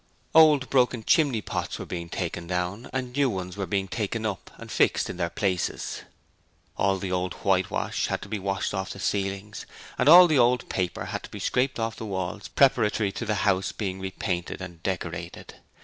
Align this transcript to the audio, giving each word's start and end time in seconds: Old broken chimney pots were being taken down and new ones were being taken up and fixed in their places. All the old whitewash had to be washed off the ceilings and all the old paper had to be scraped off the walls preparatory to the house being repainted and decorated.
Old 0.33 0.67
broken 0.71 1.03
chimney 1.03 1.43
pots 1.43 1.77
were 1.77 1.85
being 1.85 2.09
taken 2.09 2.47
down 2.47 2.89
and 2.91 3.15
new 3.15 3.29
ones 3.29 3.55
were 3.55 3.67
being 3.67 3.87
taken 3.87 4.25
up 4.25 4.49
and 4.57 4.71
fixed 4.71 5.11
in 5.11 5.17
their 5.17 5.29
places. 5.29 6.01
All 6.75 6.97
the 6.97 7.11
old 7.11 7.33
whitewash 7.45 8.07
had 8.07 8.19
to 8.23 8.27
be 8.27 8.39
washed 8.39 8.73
off 8.73 8.89
the 8.89 8.99
ceilings 8.99 9.67
and 9.99 10.09
all 10.09 10.25
the 10.25 10.39
old 10.39 10.67
paper 10.69 11.05
had 11.05 11.21
to 11.21 11.29
be 11.29 11.37
scraped 11.37 11.79
off 11.79 11.97
the 11.97 12.05
walls 12.07 12.47
preparatory 12.47 13.11
to 13.11 13.27
the 13.27 13.35
house 13.45 13.71
being 13.71 13.99
repainted 13.99 14.59
and 14.59 14.81
decorated. 14.81 15.57